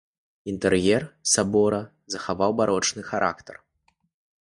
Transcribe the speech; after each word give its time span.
Інтэр'ер 0.53 1.03
сабора 1.35 1.81
захаваў 2.17 2.51
барочны 2.63 3.01
характар. 3.15 3.55